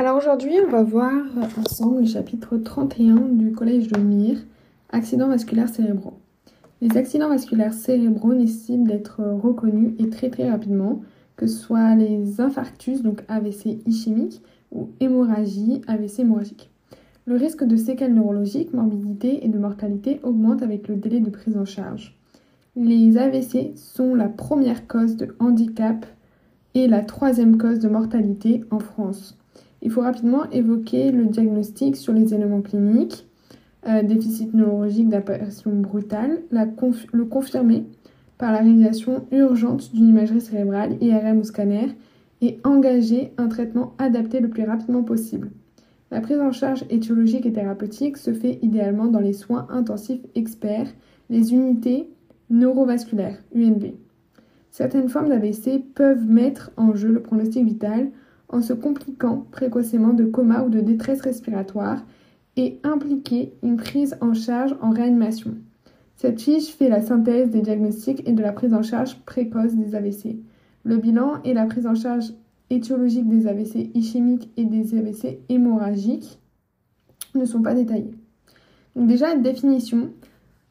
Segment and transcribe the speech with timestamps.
[0.00, 1.12] Alors aujourd'hui, on va voir
[1.58, 4.38] ensemble le chapitre 31 du collège de Mire,
[4.88, 6.14] accidents vasculaires cérébraux.
[6.80, 11.02] Les accidents vasculaires cérébraux nécessitent d'être reconnus et traités rapidement,
[11.36, 14.40] que ce soit les infarctus, donc AVC ischémique,
[14.72, 16.70] ou hémorragie, AVC hémorragique.
[17.26, 21.58] Le risque de séquelles neurologiques, morbidité et de mortalité augmente avec le délai de prise
[21.58, 22.16] en charge.
[22.74, 26.06] Les AVC sont la première cause de handicap
[26.72, 29.36] et la troisième cause de mortalité en France.
[29.82, 33.26] Il faut rapidement évoquer le diagnostic sur les éléments cliniques,
[33.88, 37.86] euh, déficit neurologique d'apparition brutale, le confirmer
[38.36, 41.88] par la réalisation urgente d'une imagerie cérébrale, IRM ou scanner,
[42.42, 45.50] et engager un traitement adapté le plus rapidement possible.
[46.10, 50.88] La prise en charge étiologique et thérapeutique se fait idéalement dans les soins intensifs experts,
[51.28, 52.08] les unités
[52.50, 53.94] neurovasculaires, UNV.
[54.70, 58.10] Certaines formes d'AVC peuvent mettre en jeu le pronostic vital
[58.50, 62.04] en se compliquant précocement de coma ou de détresse respiratoire
[62.56, 65.54] et impliquer une prise en charge en réanimation.
[66.16, 69.94] Cette fiche fait la synthèse des diagnostics et de la prise en charge précoce des
[69.94, 70.36] AVC.
[70.84, 72.32] Le bilan et la prise en charge
[72.68, 76.38] étiologique des AVC ischémiques et des AVC hémorragiques
[77.34, 78.14] ne sont pas détaillés.
[78.96, 80.10] Donc déjà, définition.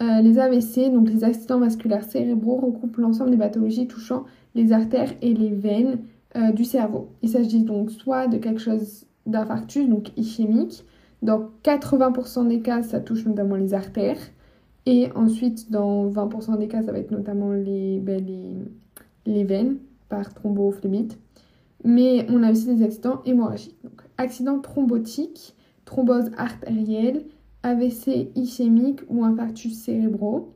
[0.01, 5.13] Euh, les AVC, donc les accidents vasculaires cérébraux, recoupent l'ensemble des pathologies touchant les artères
[5.21, 5.99] et les veines
[6.39, 7.09] euh, du cerveau.
[7.21, 10.85] Il s'agit donc soit de quelque chose d'infarctus, donc ischémique.
[11.21, 14.19] Dans 80% des cas, ça touche notamment les artères.
[14.85, 18.25] Et ensuite, dans 20% des cas, ça va être notamment les, ben,
[19.25, 21.19] les, veines par thrombophlébite.
[21.83, 23.77] Mais on a aussi des accidents hémorragiques.
[23.83, 27.25] Donc, accident thrombotique, thrombose artérielle,
[27.63, 30.53] AVC ischémique ou infarctus cérébraux,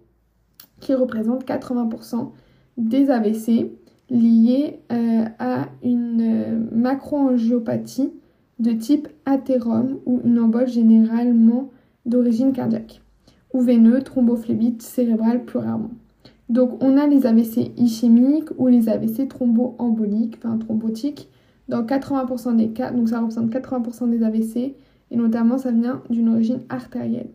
[0.80, 2.30] qui représentent 80%
[2.78, 3.72] des AVC
[4.10, 8.12] liés euh, à une euh, macroangiopathie
[8.60, 11.72] de type athérome ou une embole généralement
[12.06, 13.02] d'origine cardiaque,
[13.54, 15.92] ou veineux, thrombophlébite cérébrale plus rarement.
[16.50, 21.30] Donc on a les AVC ischémiques ou les AVC thromboemboliques, enfin thrombotiques,
[21.70, 24.76] dans 80% des cas, donc ça représente 80% des AVC,
[25.12, 27.30] et notamment ça vient d'une origine artérielle.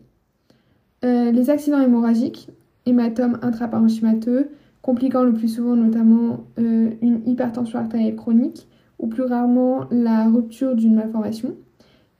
[1.03, 2.49] Euh, les accidents hémorragiques,
[2.85, 4.49] hématome intraparenchymateux,
[4.81, 8.67] compliquant le plus souvent notamment euh, une hypertension artérielle chronique,
[8.97, 11.55] ou plus rarement la rupture d'une malformation,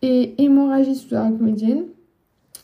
[0.02, 1.84] et hémorragie sous-arachnoïdienne.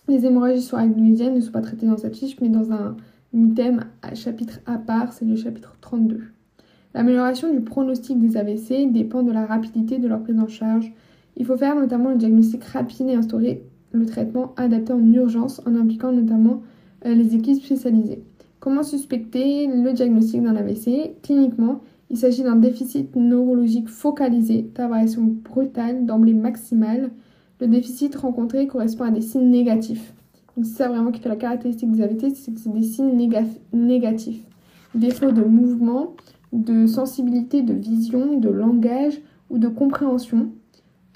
[0.07, 2.95] Les hémorragies sous-arachnoïdiennes ne sont pas traitées dans cette fiche, mais dans un
[3.33, 6.21] item à chapitre à part, c'est le chapitre 32.
[6.93, 10.93] L'amélioration du pronostic des AVC dépend de la rapidité de leur prise en charge.
[11.35, 15.75] Il faut faire notamment le diagnostic rapide et instaurer le traitement adapté en urgence en
[15.75, 16.61] impliquant notamment
[17.05, 18.23] euh, les équipes spécialisées.
[18.65, 26.07] Comment suspecter le diagnostic d'un AVC Cliniquement, il s'agit d'un déficit neurologique focalisé, d'apparition brutale,
[26.07, 27.11] d'emblée maximale.
[27.61, 30.15] Le déficit rencontré correspond à des signes négatifs.
[30.57, 33.15] Donc c'est ça vraiment qui fait la caractéristique des AVC, c'est que c'est des signes
[33.71, 34.43] négatifs.
[34.95, 36.15] Défaut de mouvement,
[36.51, 39.21] de sensibilité, de vision, de langage
[39.51, 40.49] ou de compréhension,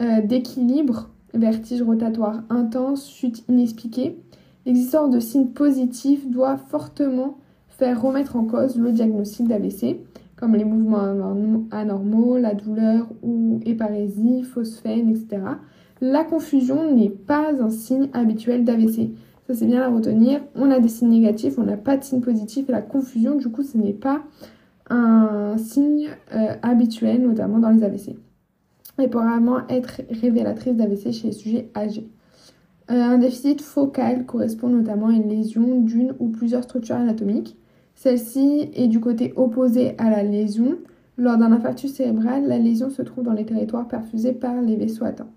[0.02, 4.20] euh, d'équilibre, vertige rotatoire intense, chute inexpliquée.
[4.66, 7.38] L'existence de signes positifs doit fortement
[7.70, 10.02] faire remettre en cause le diagnostic d'AVC,
[10.36, 15.42] comme les mouvements anormaux, la douleur ou éparésie, phosphène, etc.
[16.02, 19.12] La confusion n'est pas un signe habituel d'AVC.
[19.48, 20.42] Ça, c'est bien à retenir.
[20.56, 23.50] On a des signes négatifs, on n'a pas de signes positifs et la confusion, du
[23.50, 24.22] coup, ce n'est pas
[24.90, 28.16] un signe euh, habituel, notamment dans les AVC.
[28.98, 32.10] Elle peut vraiment être révélatrice d'AVC chez les sujets âgés.
[32.92, 37.56] Euh, un déficit focal correspond notamment à une lésion d'une ou plusieurs structures anatomiques.
[37.94, 40.78] Celle-ci est du côté opposé à la lésion.
[41.18, 45.06] Lors d'un infarctus cérébral, la lésion se trouve dans les territoires perfusés par les vaisseaux
[45.06, 45.28] atteints.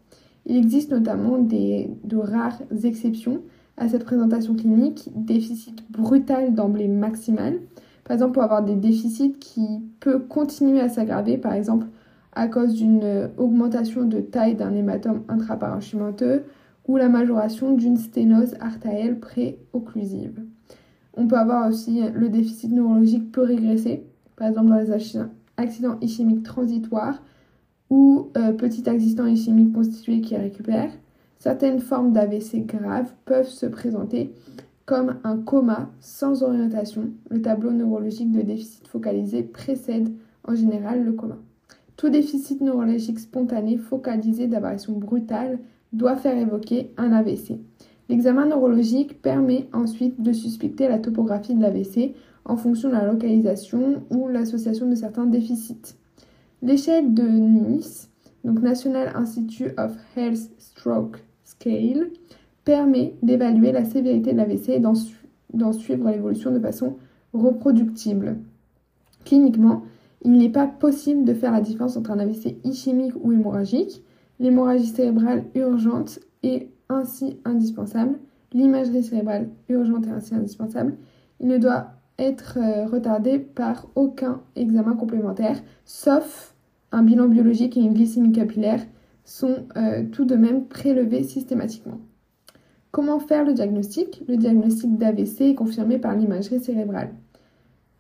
[0.47, 3.43] Il existe notamment de rares exceptions
[3.77, 7.59] à cette présentation clinique, déficit brutal d'emblée maximal,
[8.05, 11.87] par exemple, pour avoir des déficits qui peuvent continuer à s'aggraver, par exemple
[12.35, 16.45] à cause d'une augmentation de taille d'un hématome intraparenchymateux
[16.87, 20.45] ou la majoration d'une sténose artérielle préocclusive.
[21.15, 24.05] On peut avoir aussi le déficit neurologique peut régresser,
[24.37, 27.23] par exemple dans les accidents ischémiques transitoires
[27.91, 30.91] ou euh, petit accident ischémique constitué qui récupère.
[31.39, 34.33] Certaines formes d'AVC graves peuvent se présenter
[34.87, 37.11] comme un coma sans orientation.
[37.31, 40.11] Le tableau neurologique de déficit focalisé précède
[40.45, 41.37] en général le coma.
[41.97, 45.59] Tout déficit neurologique spontané focalisé d'apparition brutale
[45.93, 47.59] doit faire évoquer un AVC.
[48.09, 54.03] L'examen neurologique permet ensuite de suspecter la topographie de l'AVC en fonction de la localisation
[54.11, 55.97] ou l'association de certains déficits.
[56.63, 58.09] L'échelle de Nice
[58.45, 62.11] donc National Institute of Health Stroke Scale,
[62.65, 66.97] permet d'évaluer la sévérité de l'AVC et d'en suivre l'évolution de façon
[67.33, 68.39] reproductible.
[69.25, 69.83] Cliniquement,
[70.25, 74.03] il n'est pas possible de faire la différence entre un AVC ischémique ou hémorragique.
[74.41, 78.19] L'hémorragie cérébrale urgente est ainsi indispensable.
[78.53, 80.97] L'imagerie cérébrale urgente est ainsi indispensable.
[81.41, 86.55] Il ne doit être euh, retardé par aucun examen complémentaire, sauf
[86.93, 88.81] un bilan biologique et une glycémie capillaire
[89.25, 92.01] sont euh, tout de même prélevés systématiquement.
[92.91, 94.23] Comment faire le diagnostic?
[94.29, 97.15] Le diagnostic d'AVC est confirmé par l'imagerie cérébrale.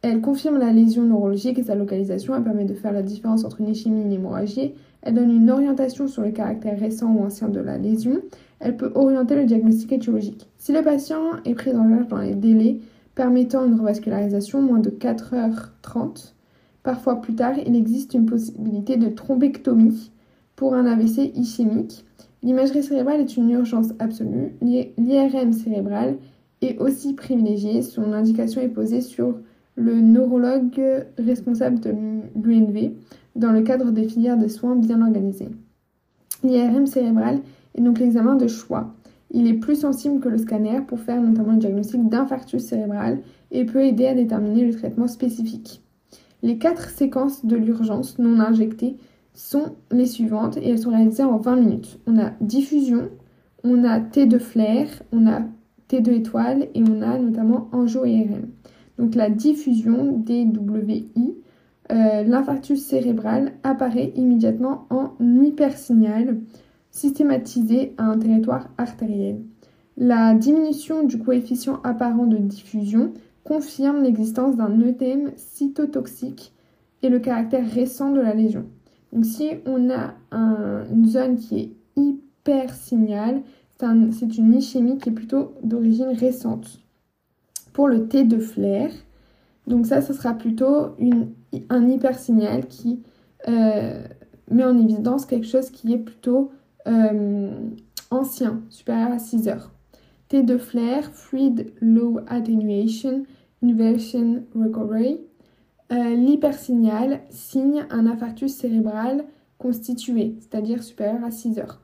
[0.03, 2.35] Elle confirme la lésion neurologique et sa localisation.
[2.35, 4.75] Elle permet de faire la différence entre une ischémie et une hémorragie.
[5.03, 8.23] Elle donne une orientation sur le caractère récent ou ancien de la lésion.
[8.61, 10.49] Elle peut orienter le diagnostic étiologique.
[10.59, 12.79] Si le patient est pris en charge dans les délais
[13.15, 16.33] permettant une revascularisation moins de 4h30,
[16.83, 20.13] parfois plus tard, il existe une possibilité de thrombectomie
[20.57, 22.05] pour un AVC ischémique.
[22.43, 24.55] L'imagerie cérébrale est une urgence absolue.
[24.63, 26.17] L'IRM cérébral
[26.61, 27.83] est aussi privilégié.
[27.83, 29.35] Son indication est posée sur
[29.75, 31.91] le neurologue responsable de
[32.43, 32.93] l'UNV
[33.37, 35.51] dans le cadre des filières de soins bien organisées.
[36.45, 37.41] L'IRM cérébral
[37.75, 38.95] est donc l'examen de choix.
[39.31, 43.21] Il est plus sensible que le scanner pour faire notamment le diagnostic d'infarctus cérébral
[43.51, 45.83] et peut aider à déterminer le traitement spécifique.
[46.43, 48.97] Les quatre séquences de l'urgence non injectées
[49.33, 51.99] sont les suivantes et elles sont réalisées en 20 minutes.
[52.07, 53.09] On a diffusion,
[53.65, 55.43] on a T2 flair, on a
[55.89, 58.49] T2 étoile et on a notamment angio-IRM.
[58.99, 61.07] Donc la diffusion DWI,
[61.93, 66.39] euh, l'infarctus cérébral apparaît immédiatement en hypersignal
[66.91, 69.41] systématisé à un territoire artériel.
[69.97, 73.13] La diminution du coefficient apparent de diffusion
[73.45, 76.53] confirme l'existence d'un œdème cytotoxique
[77.03, 78.65] et le caractère récent de la lésion.
[79.13, 83.43] Donc si on a une zone qui est hypersignale,
[84.13, 86.79] c'est une ischémie qui est plutôt d'origine récente
[87.73, 88.91] pour le T de flair.
[89.67, 91.31] Donc ça, ce sera plutôt une,
[91.69, 93.03] un hypersignal qui
[93.49, 94.03] euh,
[94.51, 96.51] met en évidence quelque chose qui est plutôt
[96.87, 97.51] euh,
[98.11, 99.71] ancien, supérieur à 6 heures.
[100.29, 103.25] T de flair, Fluid Low Attenuation,
[103.63, 105.21] Inversion Recovery.
[105.93, 109.25] Euh, l'hypersignal signe un infarctus cérébral
[109.59, 111.81] constitué, c'est-à-dire supérieur à 6 heures.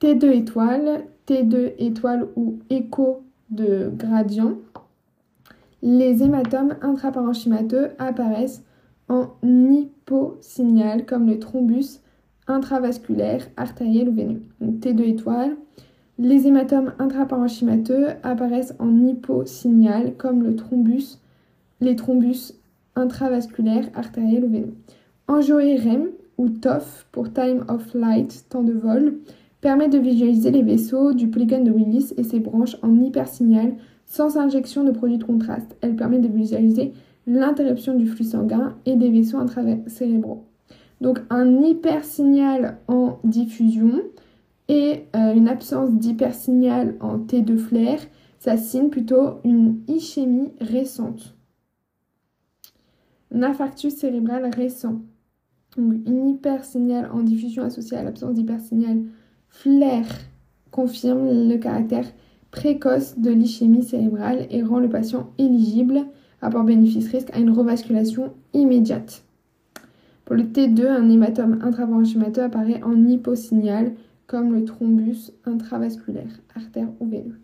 [0.00, 4.58] T2 étoile, T2 étoile ou écho de gradient,
[5.86, 8.64] les hématomes intraparenchymateux apparaissent
[9.08, 12.00] en hyposignal comme le thrombus
[12.48, 14.42] intravasculaire, artériel ou veineux.
[14.60, 15.56] T2 étoile.
[16.18, 21.20] Les hématomes intraparenchymateux apparaissent en hyposignal comme le thrombus,
[21.80, 22.54] les thrombus
[22.96, 24.74] intravasculaires, artériels ou veineux.
[25.28, 29.18] Angio-IRM ou TOF pour Time of Light, temps de vol,
[29.60, 33.74] permet de visualiser les vaisseaux du polygone de Willis et ses branches en hypersignal
[34.06, 35.76] sans injection de produits de contraste.
[35.82, 36.92] Elle permet de visualiser
[37.26, 40.46] l'interruption du flux sanguin et des vaisseaux intracérébraux.
[41.00, 44.00] Donc un hypersignal en diffusion
[44.68, 47.98] et euh, une absence d'hypersignal en T2 flair,
[48.38, 51.34] ça signe plutôt une ischémie récente.
[53.34, 55.02] Un infarctus cérébral récent.
[55.76, 59.02] Donc une hypersignal en diffusion associée à l'absence d'hypersignal
[59.48, 60.06] flair
[60.70, 62.06] confirme le caractère
[62.56, 66.06] précoce de l'ischémie cérébrale et rend le patient éligible,
[66.40, 69.22] rapport bénéfice-risque, à une revasculation immédiate.
[70.24, 73.92] Pour le T2, un hématome intraparenchymateux apparaît en hyposignal,
[74.26, 77.38] comme le thrombus intravasculaire, artère ou veineux.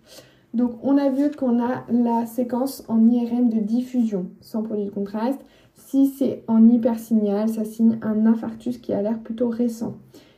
[0.55, 4.91] Donc on a vu qu'on a la séquence en IRM de diffusion sans produit de
[4.91, 5.41] contraste.
[5.75, 9.95] Si c'est en hypersignal, ça signe un infarctus qui a l'air plutôt récent.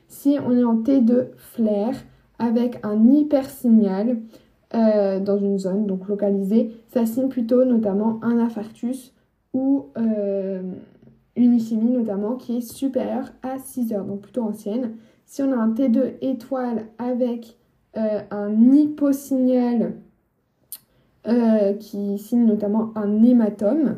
[0.08, 1.94] Si on est en T2 flair
[2.38, 4.18] avec un hypersignal
[4.74, 9.12] euh, dans une zone donc localisée, ça signe plutôt notamment un infarctus
[9.52, 10.62] ou euh,
[11.36, 14.92] une ischémie notamment qui est supérieure à 6 heures, donc plutôt ancienne.
[15.26, 17.56] Si on a un T2 étoile avec
[17.96, 19.94] euh, un hyposignal
[21.80, 23.96] qui signe notamment un hématome,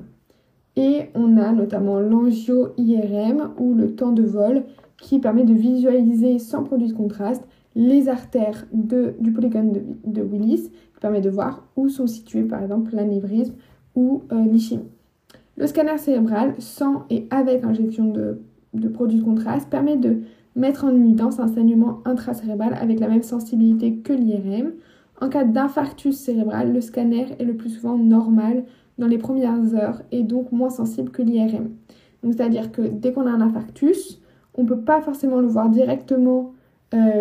[0.76, 4.62] et on a notamment l'angio-IRM ou le temps de vol
[4.98, 7.42] qui permet de visualiser sans produit de contraste
[7.76, 9.72] les artères du polygone
[10.04, 13.54] de, Willis, qui permet de voir où sont situés par exemple l'anévrisme
[13.94, 14.88] ou euh, l'ischémie.
[15.58, 18.40] Le scanner cérébral sans et avec injection de,
[18.72, 20.22] de produits de contraste permet de
[20.54, 24.72] mettre en évidence un saignement intracérébral avec la même sensibilité que l'IRM.
[25.20, 28.64] En cas d'infarctus cérébral, le scanner est le plus souvent normal
[28.98, 31.68] dans les premières heures et donc moins sensible que l'IRM.
[32.22, 34.20] C'est-à-dire que dès qu'on a un infarctus,
[34.54, 36.54] on ne peut pas forcément le voir directement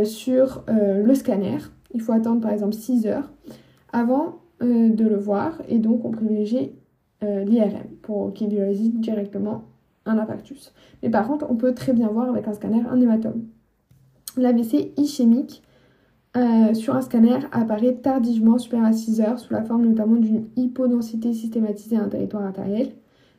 [0.04, 1.58] sur le scanner.
[1.94, 3.32] Il faut attendre par exemple 6 heures
[3.92, 6.72] avant de le voir et donc on privilégie
[7.22, 9.64] l'IRM pour qu'il réside directement
[10.06, 10.74] un infarctus.
[11.04, 13.46] Mais par contre, on peut très bien voir avec un scanner un hématome.
[14.38, 15.64] L'AVC ischémique
[16.36, 20.48] euh, sur un scanner apparaît tardivement supérieur à 6 heures sous la forme notamment d'une
[20.58, 22.92] hypodensité systématisée à un territoire artériel.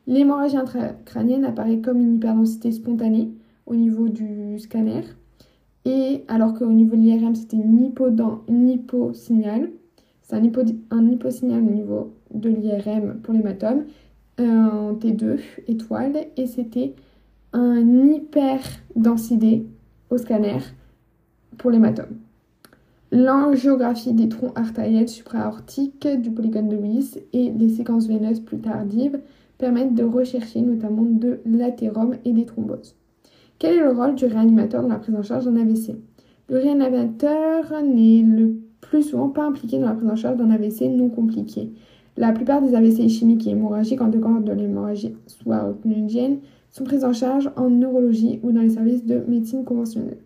[0.07, 3.31] L'hémorragie intracrânienne apparaît comme une hyperdensité spontanée
[3.65, 5.01] au niveau du scanner.
[5.87, 7.55] Et alors qu'au niveau de l'IRM, c'était.
[7.55, 7.63] C'est
[10.35, 13.85] un, hypo, hyposignal au niveau de l'IRM pour l'hématome
[14.37, 15.39] en T2
[15.69, 16.93] étoile et c'était
[17.53, 19.65] un hyper-densité
[20.09, 20.57] au scanner
[21.57, 22.17] pour l'hématome.
[23.13, 29.21] L'angiographie des troncs artériels supraaortiques du polygone de Willis et les séquences veineuses plus tardives
[29.57, 32.97] permettent de rechercher notamment de l'athérome et des thromboses.
[33.59, 35.95] Quel est le rôle du réanimateur dans la prise en charge d'un AVC
[36.47, 40.81] Le réanimateur n'est le plus souvent pas impliqué dans la prise en charge d'un AVC
[40.89, 41.71] non compliqué.
[42.17, 46.37] La plupart des AVC ischémiques et hémorragiques en dehors de l'hémorragie sous-arachnoïdienne
[46.69, 50.19] sont prises en charge en neurologie ou dans les services de médecine conventionnelle.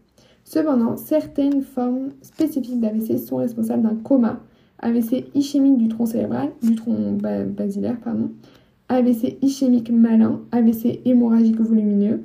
[0.43, 4.41] Cependant, certaines formes spécifiques d'AVC sont responsables d'un coma,
[4.79, 7.17] AVC ischémique du tronc cérébral, du tronc
[7.55, 8.31] basilaire, pardon,
[8.89, 12.23] AVC ischémique malin, AVC hémorragique volumineux,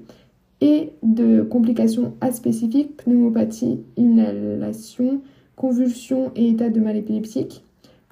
[0.61, 5.21] et de complications aspécifiques, pneumopathie, inhalation,
[5.55, 7.65] convulsions et état de mal épileptique,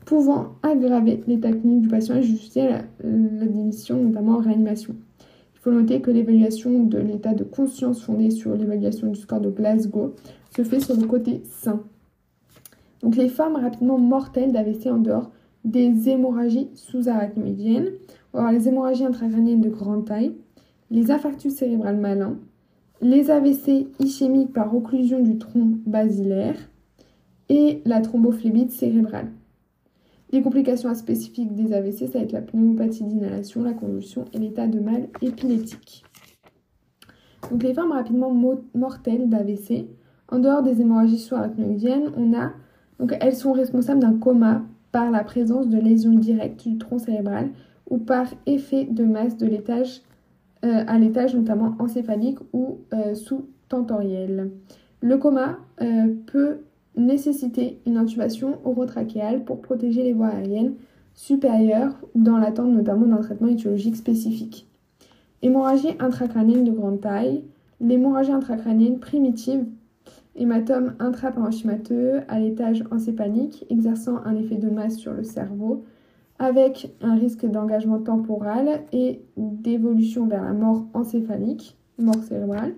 [0.05, 2.69] pouvant aggraver l'état clinique du patient et justifier
[3.03, 4.95] l'admission notamment en réanimation.
[5.55, 9.49] Il faut noter que l'évaluation de l'état de conscience fondée sur l'évaluation du score de
[9.49, 10.15] Glasgow
[10.55, 11.81] se fait sur le côté sain.
[13.01, 15.31] Donc les formes rapidement mortelles d'AVC en dehors
[15.65, 17.89] des hémorragies sous-arachnoïdiennes,
[18.35, 20.35] ou alors les hémorragies intracrâniennes de grande taille,
[20.95, 22.39] les infarctus cérébrales malins,
[23.03, 26.55] les AVC ischémiques par occlusion du tronc basilaire
[27.49, 29.33] et la thrombophlébite cérébrale.
[30.31, 34.69] Les complications spécifiques des AVC, ça va être la pneumopathie d'inhalation, la convulsion et l'état
[34.69, 36.05] de mal épileptique.
[37.51, 38.33] Donc les formes rapidement
[38.75, 39.87] mortelles d'AVC,
[40.29, 42.53] en dehors des hémorragies sous-arachnoïdiennes, on a
[43.21, 47.51] elles sont responsables d'un coma par la présence de lésions directes du tronc cérébral
[47.91, 50.01] ou par effet de masse de l'étage
[50.65, 54.51] à l'étage notamment encéphalique ou euh, sous-tentoriel.
[55.01, 56.59] Le coma euh, peut
[56.97, 60.75] nécessiter une intubation orotrachéale pour protéger les voies aériennes
[61.15, 64.69] supérieures dans l'attente notamment d'un traitement étiologique spécifique.
[65.43, 67.45] Hémorragie intracrânienne de grande taille,
[67.81, 69.67] l'hémorragie intracrânienne primitive,
[70.37, 75.85] hématome intraparenchymateux à l'étage encéphalique exerçant un effet de masse sur le cerveau
[76.45, 82.75] avec un risque d'engagement temporal et d'évolution vers la mort encéphalique, mort cérébrale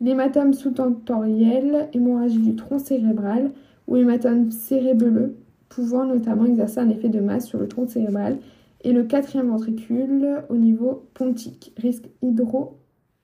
[0.00, 3.52] l'hématome sous-tentoriel, hémorragie du tronc cérébral
[3.86, 5.36] ou hématome cérébelleux,
[5.68, 8.38] pouvant notamment exercer un effet de masse sur le tronc cérébral,
[8.82, 12.10] et le quatrième ventricule au niveau pontique, risque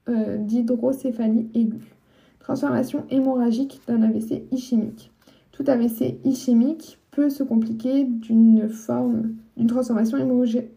[0.08, 1.94] euh, d'hydrocéphalie aiguë.
[2.38, 5.12] Transformation hémorragique d'un AVC ischémique.
[5.52, 10.18] Tout AVC ischémique peut se compliquer d'une forme, d'une transformation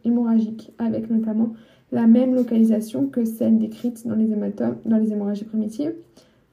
[0.04, 1.54] hémorragique, avec notamment
[1.92, 5.94] la même localisation que celle décrite dans les hématomes, dans les hémorragies primitives.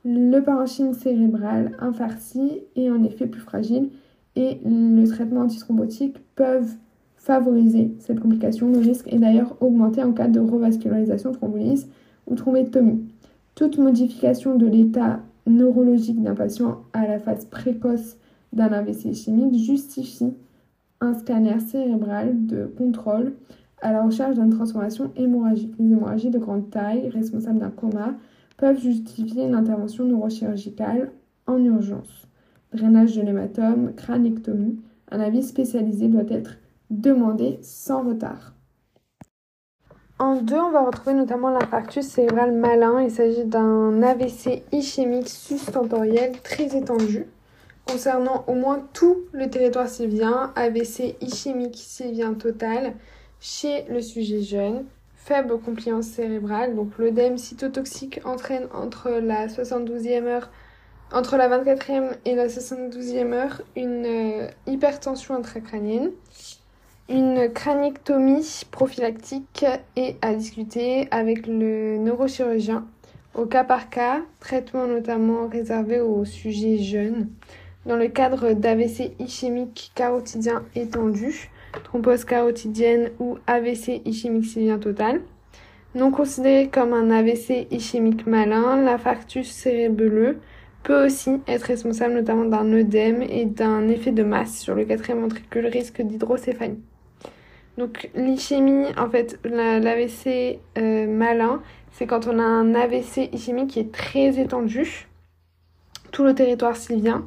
[0.04, 3.90] Le parenchyme cérébral infarci est en effet plus fragile
[4.36, 6.74] et le traitement antithrombotique peuvent
[7.16, 8.70] favoriser cette complication.
[8.70, 11.88] Le risque est d'ailleurs augmenté en cas de revascularisation, thrombolyse
[12.26, 13.04] ou thrombectomie.
[13.54, 18.16] Toute modification de l'état neurologique d'un patient à la phase précoce
[18.52, 20.34] d'un AVC chimique justifie
[21.00, 23.34] un scanner cérébral de contrôle
[23.80, 25.74] à la recherche d'une transformation hémorragique.
[25.78, 28.14] Les hémorragies de grande taille, responsables d'un coma,
[28.56, 31.12] peuvent justifier une intervention neurochirurgicale
[31.46, 32.28] en urgence.
[32.74, 34.78] Drainage de l'hématome, crânectomie,
[35.10, 36.58] un avis spécialisé doit être
[36.90, 38.54] demandé sans retard.
[40.18, 43.00] En deux, on va retrouver notamment l'infarctus cérébral malin.
[43.00, 47.24] Il s'agit d'un AVC ischémique sustentoriel très étendu
[47.90, 52.94] concernant au moins tout le territoire sylvien, AVC ischémique sylvien total,
[53.40, 54.84] chez le sujet jeune,
[55.16, 60.50] faible compliance cérébrale, donc l'œdème cytotoxique entraîne entre la 72e heure,
[61.12, 66.10] entre la 24e et la 72e heure une euh, hypertension intracrânienne.
[67.08, 69.64] Une craniectomie prophylactique
[69.96, 72.86] est à discuter avec le neurochirurgien
[73.34, 77.28] au cas par cas, traitement notamment réservé aux sujets jeunes.
[77.86, 81.50] Dans le cadre d'AVC ischémique carotidien étendu,
[81.84, 85.22] thrombose carotidienne ou AVC ischémique cellulaire total.
[85.94, 90.38] Non considéré comme un AVC ischémique malin, l'infarctus cérébelleux
[90.82, 95.20] peut aussi être responsable notamment d'un œdème et d'un effet de masse sur le quatrième
[95.20, 96.78] ventricule, risque d'hydrocéphalie.
[97.78, 103.80] Donc l'ischémie, en fait, l'AVC euh, malin, c'est quand on a un AVC ischémique qui
[103.80, 105.08] est très étendu,
[106.12, 107.26] tout le territoire sylvien,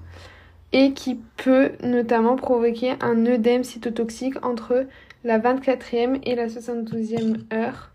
[0.74, 4.88] et qui peut notamment provoquer un œdème cytotoxique entre
[5.24, 7.92] la 24e et la 72e heure,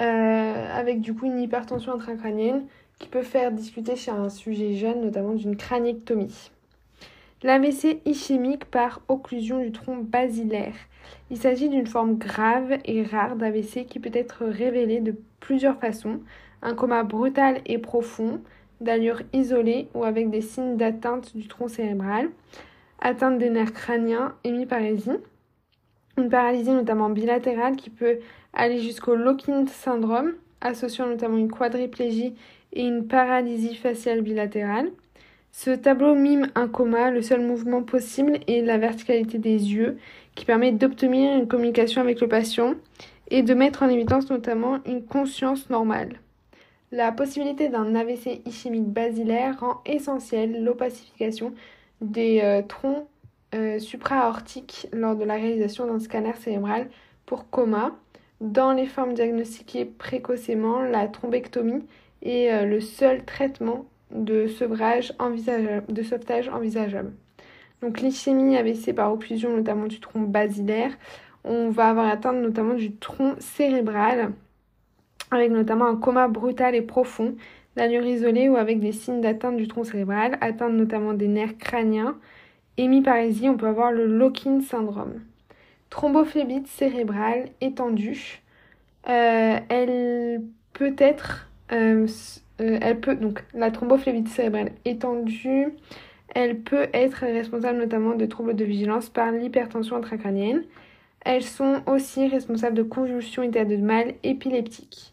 [0.00, 2.64] euh, avec du coup une hypertension intracrânienne
[2.98, 6.50] qui peut faire discuter chez un sujet jeune, notamment d'une craniectomie.
[7.42, 10.74] L'AVC ischémique par occlusion du tronc basilaire.
[11.30, 16.20] Il s'agit d'une forme grave et rare d'AVC qui peut être révélée de plusieurs façons.
[16.62, 18.40] Un coma brutal et profond,
[18.82, 22.28] d'allure isolée ou avec des signes d'atteinte du tronc cérébral,
[23.00, 25.10] atteinte des nerfs crâniens, hémiparésie,
[26.18, 28.18] une paralysie notamment bilatérale qui peut
[28.52, 32.34] aller jusqu'au Lockint syndrome, associant notamment une quadriplégie
[32.72, 34.90] et une paralysie faciale bilatérale.
[35.50, 39.98] Ce tableau mime un coma, le seul mouvement possible est la verticalité des yeux,
[40.34, 42.74] qui permet d'obtenir une communication avec le patient
[43.30, 46.20] et de mettre en évidence notamment une conscience normale.
[46.94, 51.54] La possibilité d'un AVC ischémique basilaire rend essentielle l'opacification
[52.02, 53.06] des euh, troncs
[53.54, 56.90] euh, supra-aortiques lors de la réalisation d'un scanner cérébral
[57.24, 57.96] pour coma.
[58.42, 61.82] Dans les formes diagnostiquées précocement, la thrombectomie
[62.20, 67.12] est euh, le seul traitement de de sauvetage envisageable.
[67.80, 70.92] Donc l'ischémie AVC par occlusion notamment du tronc basilaire,
[71.44, 74.32] on va avoir atteinte notamment du tronc cérébral
[75.34, 77.34] avec notamment un coma brutal et profond,
[77.76, 82.16] d'allure isolée ou avec des signes d'atteinte du tronc cérébral, atteinte notamment des nerfs crâniens.
[82.76, 85.20] Hémiparésie, on peut avoir le Lockин syndrome.
[85.90, 88.42] Thrombophlébite cérébrale étendue,
[89.08, 92.06] euh, elle peut être euh,
[92.60, 95.74] euh, elle peut, donc, la thrombophlébite cérébrale étendue,
[96.34, 100.64] elle peut être responsable notamment de troubles de vigilance par l'hypertension intracrânienne.
[101.24, 105.11] Elles sont aussi responsables de convulsions et de mal épileptiques.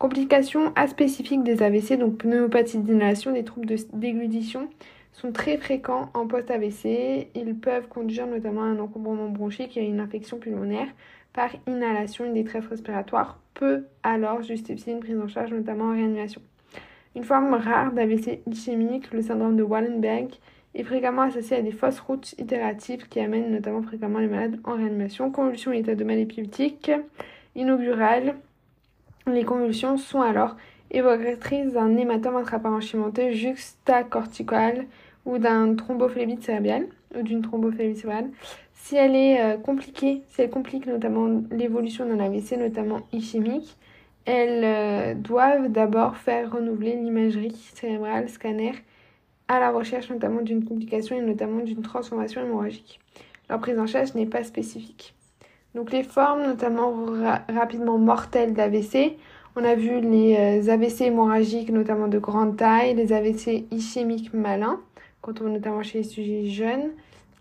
[0.00, 4.70] Complications aspécifiques des AVC, donc pneumopathie d'inhalation, des troubles de déglutition,
[5.12, 7.28] sont très fréquents en post-AVC.
[7.34, 10.86] Ils peuvent conduire notamment à un encombrement bronchique et à une infection pulmonaire
[11.34, 12.24] par inhalation.
[12.24, 16.40] Une détresse respiratoire peut alors justifier une prise en charge, notamment en réanimation.
[17.14, 20.30] Une forme rare d'AVC ischémique, le syndrome de Wallenberg,
[20.74, 24.76] est fréquemment associé à des fausses routes itératives qui amènent notamment fréquemment les malades en
[24.76, 25.30] réanimation.
[25.30, 26.90] Convulsions et état de mal épileptique
[27.54, 28.36] inaugurale.
[29.32, 30.56] Les convulsions sont alors
[30.90, 34.86] évocatrices d'un hématome intraparenchymenté juxtacortical
[35.24, 38.30] ou d'un thrombophlébite cérébrale ou d'une thrombophlébite cérébrale.
[38.72, 43.76] Si elle est euh, compliquée, si elle complique notamment l'évolution d'un AVC, notamment ischémique,
[44.24, 48.72] elles euh, doivent d'abord faire renouveler l'imagerie cérébrale scanner
[49.48, 53.00] à la recherche notamment d'une complication et notamment d'une transformation hémorragique.
[53.48, 55.14] Leur prise en charge n'est pas spécifique.
[55.74, 56.92] Donc les formes notamment
[57.48, 59.16] rapidement mortelles d'AVC,
[59.56, 64.80] on a vu les euh, AVC hémorragiques notamment de grande taille, les AVC ischémiques malins,
[65.20, 66.90] quand on notamment chez les sujets jeunes,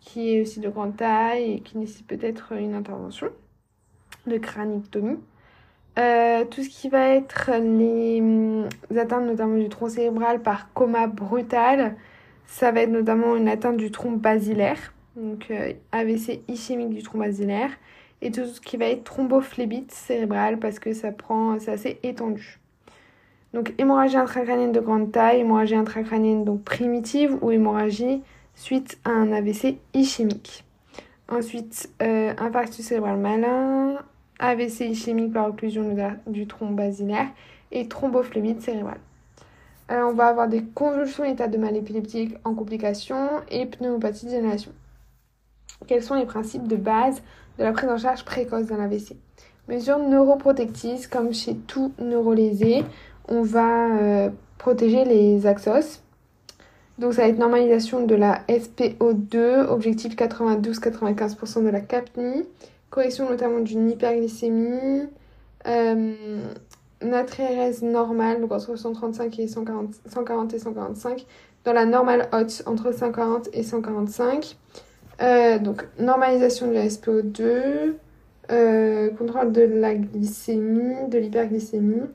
[0.02, 3.28] qui est aussi de grande taille et qui nécessite peut-être une intervention
[4.28, 5.20] de cranictomie.
[5.98, 11.08] Euh, tout ce qui va être les, hum, atteintes notamment du tronc cérébral par coma
[11.08, 11.96] brutal,
[12.46, 17.20] ça va être notamment une atteinte du tronc basilaire, donc euh, AVC ischémique du tronc
[17.20, 17.72] basilaire,
[18.22, 22.60] et tout ce qui va être thrombophlébite cérébrale parce que ça prend, c'est assez étendu.
[23.54, 28.22] Donc hémorragie intracrânienne de grande taille, hémorragie intracrânienne donc primitive ou hémorragie
[28.54, 30.66] suite à un AVC ischémique.
[31.30, 33.98] Ensuite, euh, infarctus cérébral malin,
[34.40, 35.96] AVC ischémique par occlusion
[36.28, 37.28] du tronc basilaire
[37.72, 39.00] et thrombophlébite cérébrale.
[39.92, 44.72] Euh, on va avoir des convulsions, état de mal épileptique en complication et pneumopathie d'inhalation.
[45.88, 47.24] Quels sont les principes de base
[47.60, 49.16] de la prise en charge précoce d'un AVC
[49.68, 52.84] Mesures neuroprotectrices, comme chez tout neurolésé,
[53.28, 56.02] on va euh, protéger les axos.
[56.98, 62.46] Donc ça va être normalisation de la SPO2, objectif 92-95% de la CAPNI,
[62.90, 65.04] correction notamment d'une hyperglycémie,
[65.68, 66.14] euh,
[67.84, 71.26] normale, donc entre 135 et 140, 140 et 145,
[71.64, 74.58] dans la normale haute entre 140 et 145.
[75.22, 77.96] Euh, donc normalisation de la SPO2,
[78.52, 82.08] euh, contrôle de la glycémie, de l'hyperglycémie,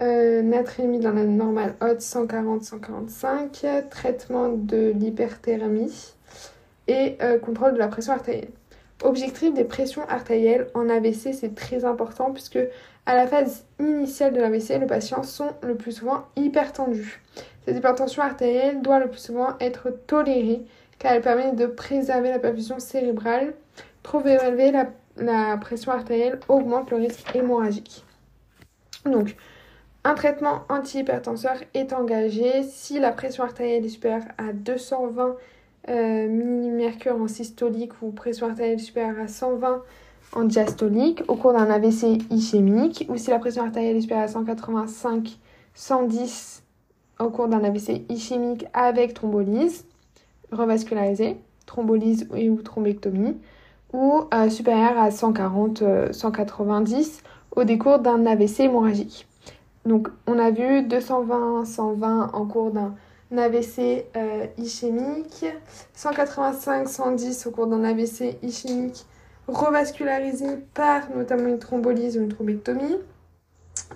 [0.00, 6.14] euh, natrémie dans la normale haute 140-145, traitement de l'hyperthermie
[6.86, 8.50] et contrôle de la pression artérielle.
[9.02, 12.58] Objectif des pressions artérielles en AVC, c'est très important puisque
[13.06, 17.20] À la phase initiale de l'AVC, les patients sont le plus souvent hypertendus.
[17.64, 20.62] Cette hypertension artérielle doit le plus souvent être tolérée
[20.98, 23.54] car elle permet de préserver la perfusion cérébrale.
[24.02, 28.04] Trop élevée, la, la pression artérielle augmente le risque hémorragique.
[29.06, 29.36] Donc,
[30.04, 35.36] un traitement antihypertenseur est engagé si la pression artérielle est supérieure à 220
[35.88, 39.82] euh, mmHg en systolique ou pression artérielle supérieure à 120
[40.32, 44.28] en diastolique au cours d'un AVC ischémique ou si la pression artérielle est supérieure à
[44.28, 45.38] 185
[45.74, 46.62] 110
[47.20, 49.84] au cours d'un AVC ischémique avec thrombolyse
[50.54, 51.36] revascularisée,
[51.66, 53.36] thrombolyse ou thrombectomie
[53.92, 57.22] ou euh, supérieure à 140 190
[57.56, 59.26] euh, au décours d'un AVC hémorragique.
[59.84, 62.94] Donc on a vu 220 120 en cours d'un
[63.36, 65.46] AVC euh, ischémique,
[65.94, 69.06] 185 110 au cours d'un AVC ischémique
[69.46, 72.96] revascularisé par notamment une thrombolyse ou une thrombectomie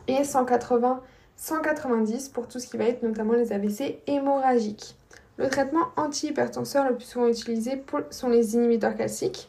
[0.07, 1.01] et 180
[1.37, 4.97] 190 pour tout ce qui va être notamment les AVC hémorragiques.
[5.38, 9.48] Le traitement antihypertenseur le plus souvent utilisé sont les inhibiteurs calciques,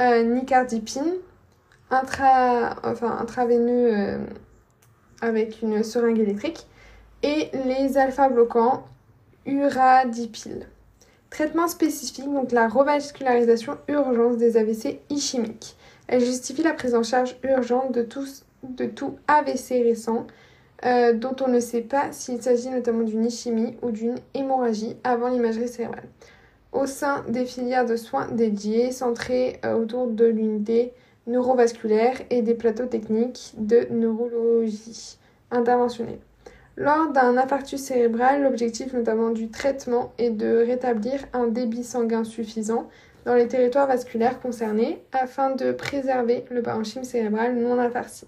[0.00, 1.14] euh, nicardipine,
[1.90, 4.18] intraveineux euh,
[5.20, 6.66] avec une seringue électrique,
[7.22, 8.84] et les alpha-bloquants
[9.46, 10.66] uradipil.
[11.30, 15.76] Traitement spécifique, donc la revascularisation urgence des AVC ischémiques.
[16.08, 20.26] Elle justifie la prise en charge urgente de tout AVC récent
[20.84, 25.28] euh, dont on ne sait pas s'il s'agit notamment d'une ischémie ou d'une hémorragie avant
[25.28, 26.08] l'imagerie cérébrale.
[26.72, 30.92] Au sein des filières de soins dédiés, centrées euh, autour de l'unité
[31.26, 35.18] neurovasculaire et des plateaux techniques de neurologie
[35.50, 36.18] interventionnelle.
[36.76, 42.88] Lors d'un infarctus cérébral, l'objectif notamment du traitement est de rétablir un débit sanguin suffisant
[43.24, 48.26] dans les territoires vasculaires concernés afin de préserver le parenchyme cérébral non infarci.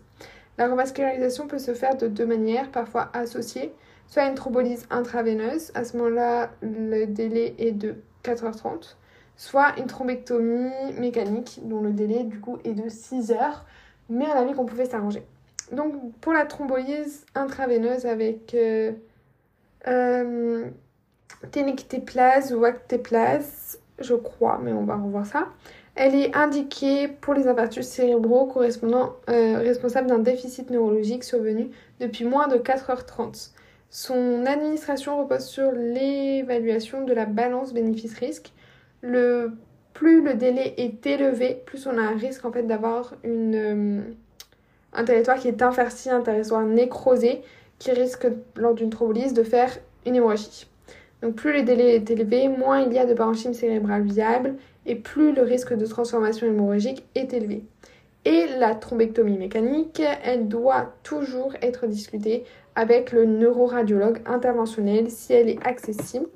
[0.58, 3.72] La revascularisation peut se faire de deux manières, parfois associée,
[4.06, 8.96] soit une thrombolyse intraveineuse, à ce moment-là le délai est de 4h30,
[9.36, 13.64] soit une thrombectomie mécanique dont le délai du coup est de 6 heures,
[14.08, 15.24] mais on a vu qu'on pouvait s'arranger.
[15.72, 18.92] Donc pour la thrombolyse intraveineuse avec euh,
[19.88, 20.70] euh,
[22.52, 25.48] ou actéplase, je crois, mais on va revoir ça.
[25.94, 32.24] Elle est indiquée pour les infarctus cérébraux correspondant euh, responsables d'un déficit neurologique survenu depuis
[32.24, 33.50] moins de 4h30.
[33.90, 38.52] Son administration repose sur l'évaluation de la balance bénéfice-risque.
[39.02, 44.00] Plus le délai est élevé, plus on a un risque en fait d'avoir une euh,
[44.94, 47.42] un territoire qui est infarci, un territoire nécrosé,
[47.78, 48.26] qui risque,
[48.56, 49.76] lors d'une thrombolyse, de faire
[50.06, 50.66] une hémorragie.
[51.22, 54.54] Donc plus le délai est élevé, moins il y a de parenchyme cérébral viable
[54.86, 57.64] et plus le risque de transformation hémorragique est élevé.
[58.24, 62.44] Et la thrombectomie mécanique, elle doit toujours être discutée
[62.74, 66.26] avec le neuroradiologue interventionnel si elle est accessible.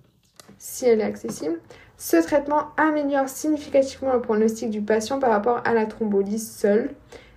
[0.59, 6.91] Ce traitement améliore significativement le pronostic du patient par rapport à la thrombolyse seule.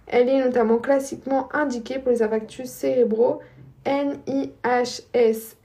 [0.07, 3.39] Elle est notamment classiquement indiquée pour les infarctus cérébraux
[3.85, 5.55] NIHSS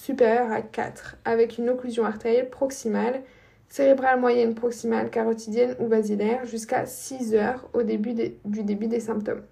[0.00, 3.20] supérieur à 4, avec une occlusion artérielle proximale,
[3.68, 9.42] cérébrale moyenne proximale, carotidienne ou basilaire jusqu'à 6 heures au début du début des symptômes.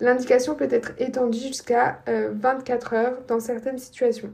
[0.00, 4.30] L'indication peut être étendue jusqu'à 24 euh, heures dans certaines situations.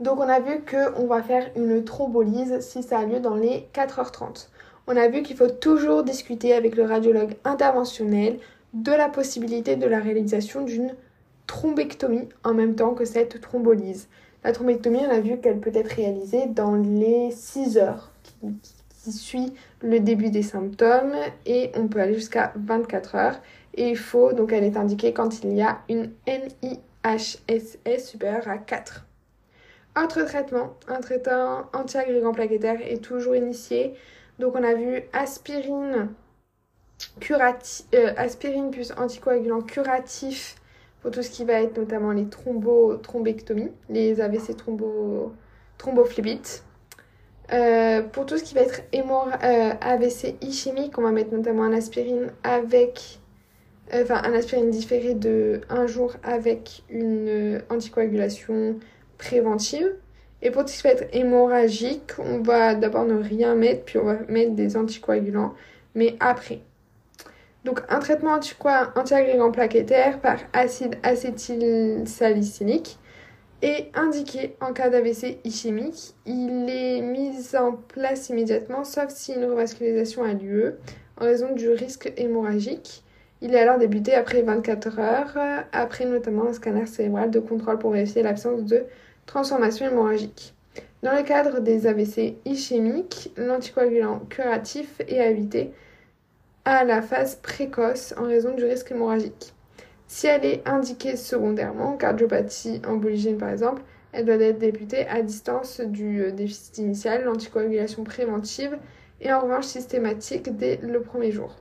[0.00, 3.68] Donc on a vu qu'on va faire une thrombolyse si ça a lieu dans les
[3.74, 4.48] 4h30
[4.86, 8.38] on a vu qu'il faut toujours discuter avec le radiologue interventionnel
[8.74, 10.94] de la possibilité de la réalisation d'une
[11.46, 14.08] thrombectomie en même temps que cette thrombolyse.
[14.44, 19.52] La thrombectomie, on a vu qu'elle peut être réalisée dans les 6 heures qui, suivent
[19.80, 23.40] le début des symptômes et on peut aller jusqu'à 24 heures.
[23.74, 28.58] Et il faut, donc elle est indiquée quand il y a une NIHSS supérieure à
[28.58, 29.04] 4.
[30.00, 33.94] Autre traitement, un traitement anti-agrégant plaquettaire est toujours initié
[34.38, 36.08] donc on a vu aspirine,
[37.30, 40.56] euh, aspirine plus anticoagulant curatif
[41.02, 45.32] pour tout ce qui va être notamment les thrombectomies, les AVC thrombo.
[47.52, 51.72] Euh, pour tout ce qui va être euh, AVC ischémique, on va mettre notamment un
[51.72, 53.18] aspirine avec,
[53.92, 58.76] enfin un aspirine différé de un jour avec une anticoagulation
[59.18, 59.92] préventive.
[60.40, 63.98] Et pour tout ce qui va être hémorragique, on va d'abord ne rien mettre, puis
[63.98, 65.54] on va mettre des anticoagulants,
[65.96, 66.60] mais après.
[67.64, 72.98] Donc un traitement anti-agrégant plaquettaire par acide acétylsalicylique
[73.62, 76.14] est indiqué en cas d'AVC ischémique.
[76.26, 80.78] Il est mis en place immédiatement, sauf si une revascularisation a lieu
[81.20, 83.04] en raison du risque hémorragique.
[83.40, 87.92] Il est alors débuté après 24 heures, après notamment un scanner cérébral de contrôle pour
[87.92, 88.84] vérifier l'absence de
[89.26, 90.54] transformation hémorragique.
[91.02, 95.72] Dans le cadre des AVC ischémiques, l'anticoagulant curatif est à éviter
[96.64, 99.52] à la phase précoce en raison du risque hémorragique.
[100.06, 105.80] Si elle est indiquée secondairement, cardiopathie emboligène par exemple, elle doit être débutée à distance
[105.80, 108.76] du euh, déficit initial, l'anticoagulation préventive
[109.20, 111.56] et en revanche systématique dès le premier jour.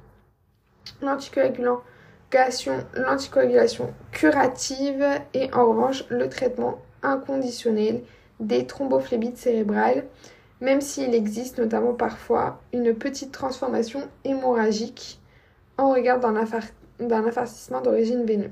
[1.01, 8.01] L'anticoagulation, curative et en revanche le traitement inconditionnel
[8.39, 10.03] des thrombophlébite cérébrales,
[10.61, 15.19] même s'il existe notamment parfois une petite transformation hémorragique
[15.77, 18.51] en regard d'un affarcissement d'origine veineuse.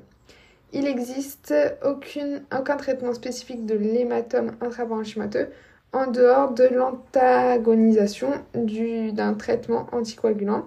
[0.74, 5.50] Il n'existe aucun traitement spécifique de l'hématome intraparenchymateux
[5.94, 10.66] en dehors de l'antagonisation d'un traitement anticoagulant.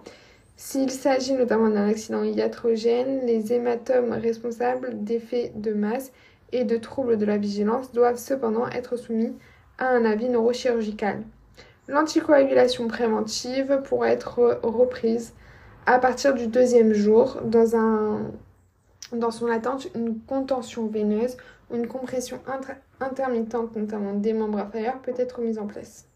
[0.56, 6.12] S'il s'agit notamment d'un accident iatrogène, les hématomes responsables d'effets de masse
[6.52, 11.22] et de troubles de la vigilance doivent cependant être soumis à un avis neurochirurgical.
[11.88, 15.32] L'anticoagulation préventive pourrait être reprise
[15.86, 17.66] à partir du deuxième jour dans
[19.30, 21.36] son attente une contention veineuse
[21.70, 22.40] ou une compression
[23.00, 26.06] intermittente notamment des membres inférieurs peut être mise en place.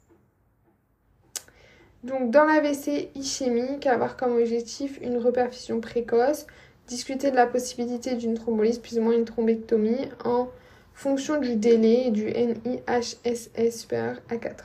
[2.04, 6.46] Donc dans l'AVC ischémique, avoir comme objectif une reperfusion précoce,
[6.86, 10.48] discuter de la possibilité d'une thrombolyse plus ou moins une thrombectomie en
[10.96, 14.64] fonction du délai du NIHSS supérieur à 4.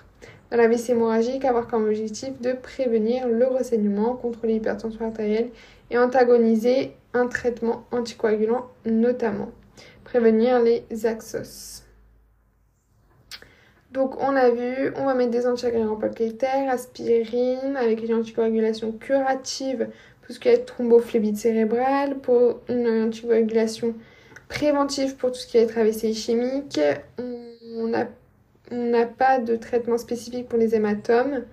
[0.49, 5.49] Dans la VC hémorragique, avoir comme objectif de prévenir le renseignement, contrôler l'hypertension artérielle
[5.89, 9.49] et antagoniser un traitement anticoagulant notamment.
[10.05, 11.83] Prévenir les axos.
[13.91, 19.89] Donc on a vu, on va mettre des antiagrégants polyclitaires, aspirine avec une anticoagulation curative
[20.21, 23.95] tout ce qui est thrombophlébite cérébrale, pour une anticoagulation
[24.51, 26.79] préventive pour tout ce qui est AVC ischémique.
[27.17, 31.45] On n'a pas de traitement spécifique pour les hématomes,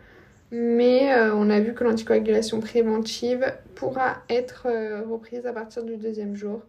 [0.51, 5.97] mais euh, on a vu que l'anticoagulation préventive pourra être euh, reprise à partir du
[5.97, 6.63] deuxième jour.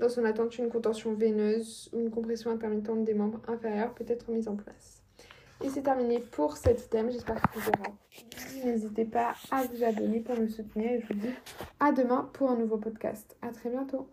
[0.00, 4.30] Dans son attente, une contention veineuse ou une compression intermittente des membres inférieurs peut être
[4.30, 5.02] mise en place.
[5.64, 7.10] Et c'est terminé pour cette thème.
[7.10, 7.90] J'espère que vous aura
[8.64, 10.92] N'hésitez pas à vous abonner pour me soutenir.
[10.92, 11.34] Et je vous dis
[11.80, 13.36] à demain pour un nouveau podcast.
[13.42, 14.08] À très bientôt.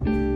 [0.00, 0.31] thank you